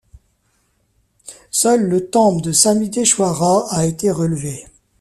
Seul 1.51 1.87
le 1.87 2.09
temple 2.09 2.41
de 2.41 2.51
Samiddeshwara 2.51 3.67
a 3.71 3.85
été 3.85 4.09
relevé. 4.09 4.65